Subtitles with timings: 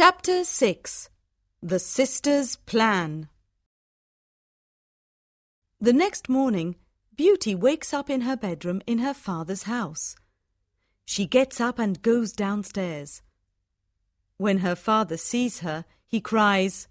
[0.00, 1.10] Chapter 6
[1.60, 3.28] The Sisters' Plan
[5.80, 6.76] The next morning,
[7.16, 10.14] Beauty wakes up in her bedroom in her father's house.
[11.04, 13.22] She gets up and goes downstairs.
[14.36, 16.86] When her father sees her, he cries,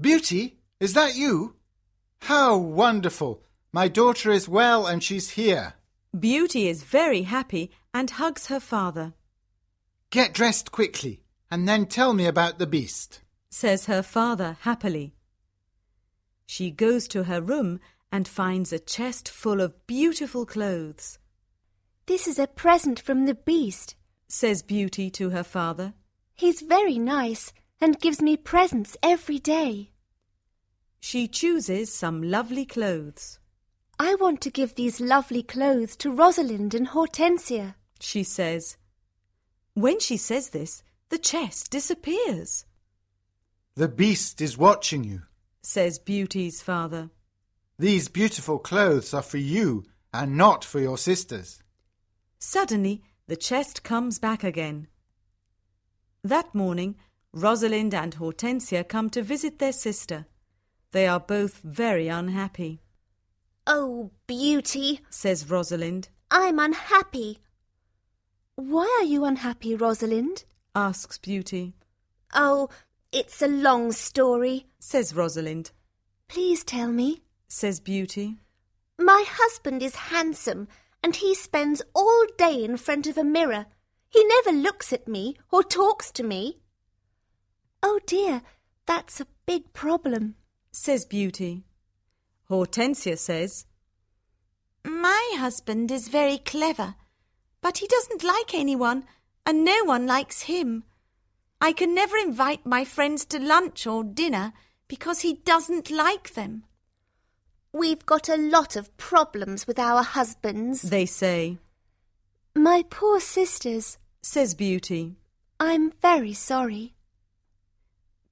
[0.00, 1.56] Beauty, is that you?
[2.22, 3.42] How wonderful!
[3.72, 5.74] My daughter is well and she's here.
[6.18, 9.12] Beauty is very happy and hugs her father.
[10.08, 11.20] Get dressed quickly
[11.50, 13.20] and then tell me about the beast.
[13.50, 15.14] says her father happily.
[16.46, 21.18] She goes to her room and finds a chest full of beautiful clothes,
[22.06, 23.96] This is a present from the beast.
[24.28, 25.94] says Beauty to her father.
[26.34, 29.90] He's very nice and gives me presents every day.
[31.00, 33.38] She chooses some lovely clothes.
[33.98, 37.74] I want to give these lovely clothes to Rosalind and Hortensia.
[38.00, 38.76] She says.
[39.74, 42.64] When she says this, the chest disappears,
[43.74, 45.22] The beast is watching you.
[45.62, 47.10] says Beauty's father.
[47.78, 51.62] These beautiful clothes are for you and not for your sisters.
[52.38, 54.88] Suddenly, the chest comes back again.
[56.24, 56.96] That morning,
[57.32, 60.26] Rosalind and Hortensia come to visit their sister.
[60.92, 62.80] They are both very unhappy,
[63.70, 66.08] Oh, Beauty, says Rosalind.
[66.30, 67.38] I'm unhappy.
[68.56, 70.44] Why are you unhappy, Rosalind?
[70.78, 71.74] Asks Beauty,
[72.34, 72.68] Oh,
[73.10, 74.66] it's a long story.
[74.78, 75.72] says Rosalind,
[76.28, 77.22] Please tell me.
[77.48, 78.36] says Beauty.
[78.96, 80.68] My husband is handsome
[81.02, 83.66] and he spends all day in front of a mirror.
[84.08, 86.58] He never looks at me or talks to me.
[87.82, 88.42] Oh dear,
[88.86, 90.36] that's a big problem.
[90.70, 91.64] says Beauty.
[92.50, 93.66] Hortensia says,
[94.84, 96.94] My husband is very clever,
[97.60, 99.04] but he doesn't like anyone,
[99.48, 100.84] and no one likes him.
[101.58, 104.52] I can never invite my friends to lunch or dinner
[104.88, 106.64] because he doesn't like them.
[107.72, 110.82] We've got a lot of problems with our husbands.
[110.82, 111.56] they say,
[112.54, 115.16] My poor sisters, says Beauty.
[115.58, 116.94] I'm very sorry.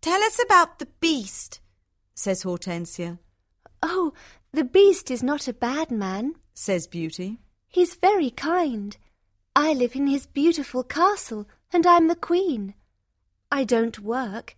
[0.03, 1.61] Tell us about the beast.
[2.15, 3.19] says Hortensia,
[3.83, 4.13] Oh,
[4.53, 6.35] the beast is not a bad man.
[6.53, 7.39] says Beauty.
[7.69, 8.99] He's very kind.
[9.57, 12.75] I live in his beautiful castle, and I'm the queen.
[13.51, 14.55] I don't work.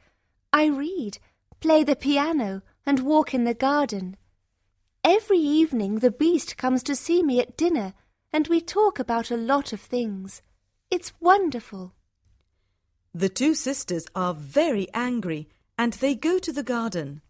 [0.52, 1.18] I read,
[1.60, 4.18] play the piano, and walk in the garden.
[5.02, 7.94] Every evening the beast comes to see me at dinner,
[8.32, 10.42] and we talk about a lot of things.
[10.90, 11.94] It's wonderful.
[13.14, 15.48] The two sisters are very angry
[15.78, 17.22] and they go to the garden,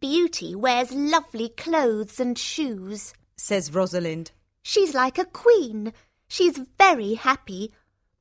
[0.00, 3.12] Beauty wears lovely clothes and shoes.
[3.36, 4.30] says Rosalind.
[4.62, 5.92] She's like a queen.
[6.30, 7.72] She's very happy.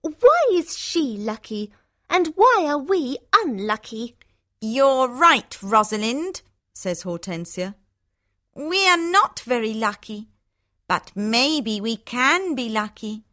[0.02, 1.72] Why is she lucky?
[2.09, 4.16] And why are we unlucky?
[4.59, 6.42] You're right, Rosalind,
[6.74, 7.75] says Hortensia.
[8.56, 10.28] We are not very lucky,
[10.88, 13.25] but maybe we can be lucky.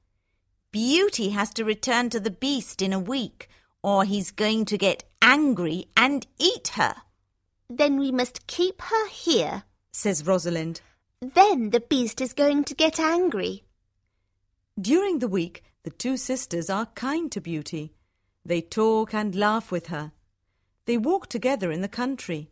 [0.73, 3.49] Beauty has to return to the beast in a week,
[3.83, 6.97] or he's going to get angry and eat her.
[7.71, 9.63] Then we must keep her here.
[9.91, 10.83] says Rosalind.
[11.23, 13.63] Then the beast is going to get angry.
[14.81, 17.95] During the week, the two sisters are kind to Beauty.
[18.45, 20.13] They talk and laugh with her.
[20.85, 22.51] They walk together in the country.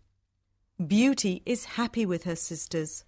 [0.84, 3.04] Beauty is happy with her sisters,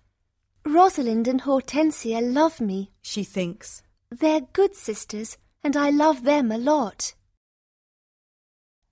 [0.64, 2.90] Rosalind and Hortensia love me.
[3.00, 3.82] she thinks.
[4.10, 7.14] They're good sisters, and I love them a lot.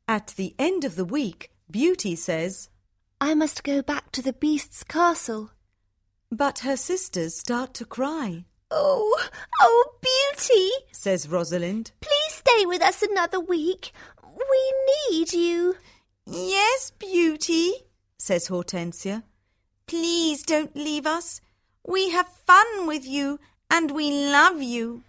[0.07, 2.69] At the end of the week, Beauty says,
[3.21, 5.51] I must go back to the beast's castle.
[6.31, 9.21] but her sisters start to cry, Oh,
[9.61, 10.14] oh, Beauty!
[10.39, 11.93] Says Rosalind.
[12.01, 13.93] Please stay with us another week.
[14.23, 14.75] We
[15.11, 15.77] need you.
[16.27, 17.73] Yes, Beauty,
[18.19, 19.23] says Hortensia.
[19.87, 21.41] please don't leave us.
[21.87, 23.39] We have fun with you
[23.71, 25.03] and we love you.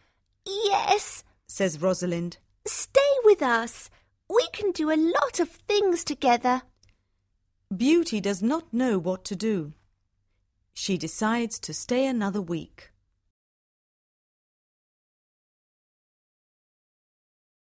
[0.46, 2.38] Yes, says Rosalind.
[2.68, 3.90] stay with us.
[4.30, 6.64] We can do a lot of things together.
[7.76, 9.74] Beauty does not know what to do.
[10.74, 12.90] She decides to stay another week.